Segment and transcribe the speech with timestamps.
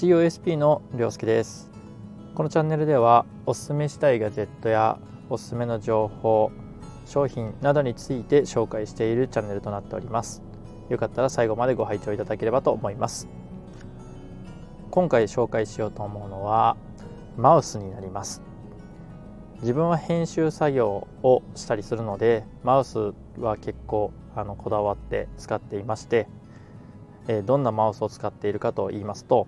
[0.00, 1.70] COSP のりょうすけです。
[2.34, 4.98] このチャンネルではおすすめしたいガジェットや
[5.28, 6.52] おすすめの情報
[7.04, 10.42] 商品などについて紹介しているチャンネルとなっております。
[10.88, 13.28] よかったら最後までご拝聴いただければと思います。
[14.90, 16.78] 今回紹介しようと思うのは
[17.36, 18.40] マウスになります。
[19.60, 26.26] 自分は編集作業をしたりするのでマウスは結構あのこだわって使っていまして
[27.28, 29.46] えどんなマウスを使っているかと言いますと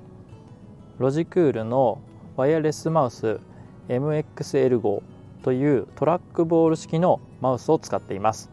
[0.98, 2.00] ロジクールの
[2.36, 3.40] ワイヤレスマウス
[3.88, 5.02] MXL5
[5.42, 8.50] というトラックボール式のマウスを使っています。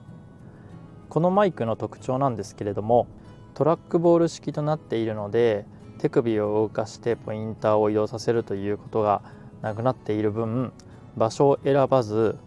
[1.10, 3.08] このマイクの特徴なんですけれども
[3.56, 5.66] トラックボール式となっているので
[5.98, 9.22] 手首を動かしてポインターを移動させるということが
[9.62, 10.72] なくなっている分
[11.18, 12.38] 場所を選ばず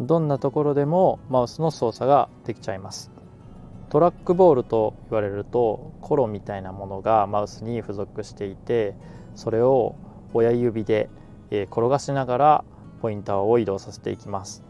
[0.00, 3.17] どんなところでもマウスの操作ができちゃいます。
[3.90, 8.94] トラックボールと言われるとコロみたいなものがマウスに付属していて
[9.34, 9.96] それを
[10.34, 11.08] 親指で
[11.50, 12.64] 転がしながら
[13.00, 14.62] ポインターを移動させていきます。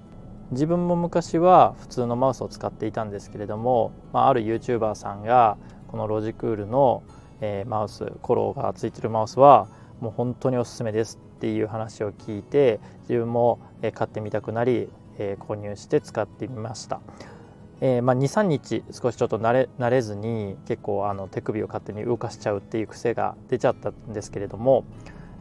[0.50, 7.03] 自分も昔は普通のマウスを使っていたんですけれども、あ、る YouTuber さんがこのロジクールの、
[7.66, 9.69] マウスコロがついてるマウスは
[10.00, 13.60] もう本当におすすめですっていう話を聞いて自分も
[13.94, 14.88] 買ってみたくなり、
[15.41, 17.00] 購入して使ってみました。
[17.81, 24.84] えー、まあ、23日少しちょっと慣れ慣れずに結構あの手首を勝手に動かしちゃうっていう癖が出ちゃったんですけれども、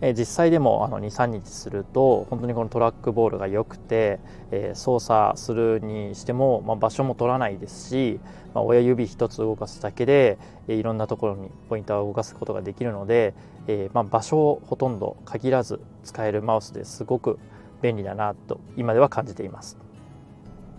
[0.02, 4.20] えー、実際でも23日すると本当にこのトラックボールが良くて、
[4.52, 8.20] えー、操作するにしても、まあ、場所も取らないですし、
[8.54, 13.34] まあ、親指一つ動かすだけで、えいろんなところにポインターを動かすことができるので、
[13.68, 17.40] えまあ、場所をほとんど限らず使えるマウスですごく
[17.82, 19.87] 便利だなと今では感じています。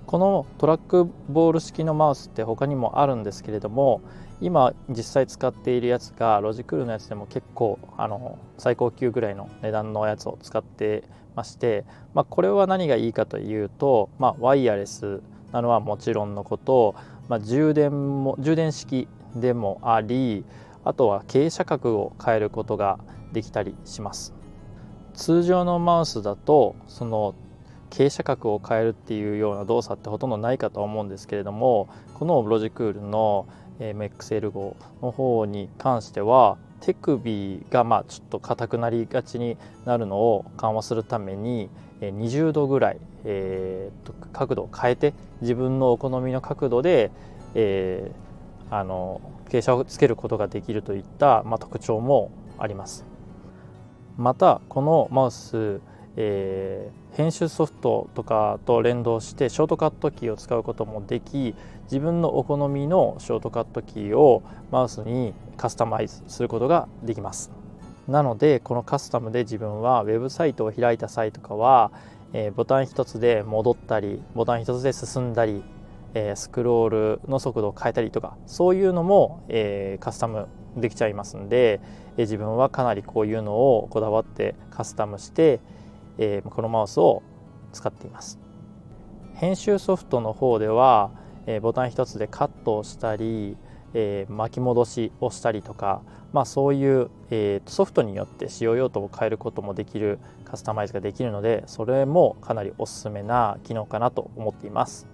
[0.08, 4.00] このトラックボール式のマウスって他にもあるんですけれども
[4.40, 11.04] 今実際使っているやつがロジクールのやつでも結構あの最高級ぐらいの値段のやつを使って
[11.36, 15.20] まして、まあ、これは何がいいかというと、まあ、ワイヤレス
[15.52, 16.94] なのはもちろんのこと、
[17.28, 20.46] まあ、充電も充電式でもあり
[20.84, 22.98] あとは傾斜角を変えることが
[23.34, 24.32] できたりします。
[25.12, 27.34] 通常のマウスだとその
[27.90, 33.46] 傾斜角を変えるっていうような動作ってほとんどないかと思うんですけれどもこのロジクールの
[33.80, 41.68] MXL5 の方に関しては手首がまあちょっと硬くなりがちになるのを緩和するために
[42.00, 47.10] 20度ぐらい、えー、と角度を変えて自分のお好みの角度で、
[47.54, 53.04] えー、あの傾斜をつけることができるといった、まあ、特徴もあります。
[54.16, 55.80] またこのマウス
[56.20, 64.42] えー、編集ソフトとかと連動してショートカットキーを使うこともでき自分のお好みのショートカットキーを
[64.72, 67.52] マウスにカスタマイズすることができます。
[68.08, 71.92] なのでこのカスタムで自分はウェブサイトを開いた際とかは、
[72.32, 75.62] えー、ボタン一つで戻ったりボタン一つで進んだり、
[76.14, 81.80] えー、スクロールの速度を変えたりとかそういうのも、え、カスタムできちゃいますんで、
[82.16, 85.60] え自分はかなりこういうのをこだわってカスタムして、
[86.18, 87.22] えー、このマウスを
[87.72, 88.38] 使っています。
[89.34, 91.10] 編集ソフトの方では、
[91.46, 93.56] えー、ボタン一つでカットをしたり、
[93.94, 96.02] えー、巻き戻しをしたりとか、
[96.32, 105.06] まあ、そういう、えー、ソフトによって使用用途を変えることもできるカスタマイズができるのでそれもかなりおすすめな機能かなと思っています。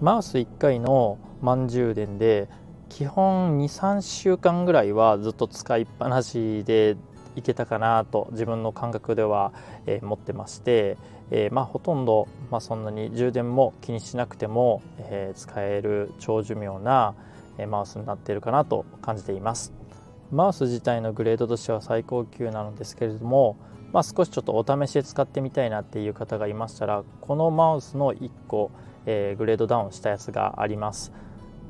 [0.00, 2.48] マウス1回の満充電で
[2.90, 6.96] 基本23週間ぐらいはずっと使いっぱなしで
[7.36, 9.52] いけたかなと自分の感覚では、
[9.86, 10.96] えー、持ってまして、
[11.30, 17.14] えー、まあ、ほとんど、まあ、そんなに充電も気にしなくても、えー、使える長寿命な、
[17.58, 19.72] えマウスになっているかなと感じています。
[20.30, 23.56] マウス自体のグレードとしては最高級なのですけれども、
[23.92, 28.70] まあ、少しちょっとお試しで使ってみたいなっていう方がいましたらこのマウスの1個、
[29.06, 31.12] えグレードダウンしたやつがあります。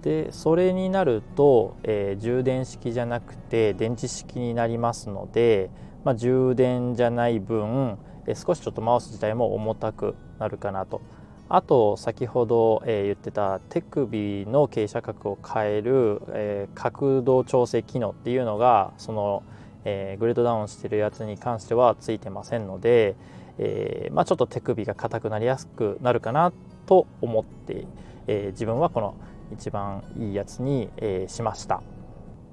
[0.07, 5.69] でそれになると、えー、充電式じゃなくて電池式になりますので、
[6.05, 7.99] まあ、充電じゃない分、
[8.29, 11.03] えー、少しちょっとマウス自体も重たくなるかなと。
[11.49, 19.43] あと先ほど、えー、言ってた手首の傾斜角を変える、え角度調整機能っていうのがその、
[19.85, 23.17] えグレードダウンしてるやつに関してはついてませんので、
[23.59, 26.53] えまあ、ちょっと手首が硬くなりやすくなるかな
[26.87, 27.87] と思って、
[28.29, 29.17] え自分はこの
[29.53, 31.83] 一番いいやつに、えー、しました、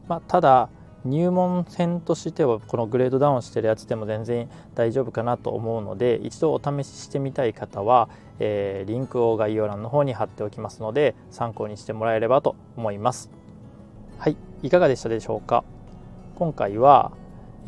[0.07, 0.69] まあ、ただ
[1.06, 8.07] 入門編としてはこのグレードダウンしてるやつでも全然大丈夫かなと思うので一度お試ししてみたい方は、
[8.40, 13.30] えー、リンクを概要欄の方に貼っておきますので参考にしてもらえればと思います。
[14.18, 15.66] はいいかがでしたでしょうか？
[16.36, 17.12] 今回は、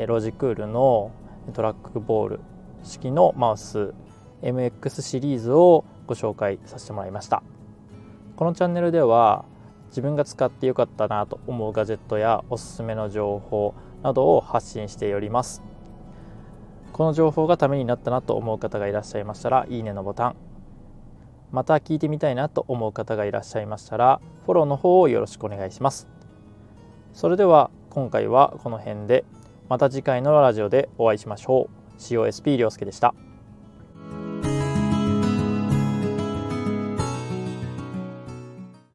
[0.08, 1.12] ロジクールの
[1.54, 2.40] トラックボール
[2.84, 3.94] 式のマウス
[4.42, 7.44] MX シリーズをご紹介させてもらいました。
[8.36, 9.46] このチャンネルでは
[9.88, 13.74] 自分が使ってよかったなと思うガジェットやおすすめの情報
[14.04, 15.64] などを発信しております。
[16.92, 20.36] この情報がためになったなと思う方がいらっしゃいましたらいいねのボタン。
[21.52, 26.08] また聞いてみたいなと思う方がいらっしゃいましたらフォローの方をよろしくお願いします。
[27.14, 29.24] それでは今回はこの辺で
[29.70, 31.98] また次回のラジオでお会いしましょう。
[31.98, 33.16] COSP 涼介でした。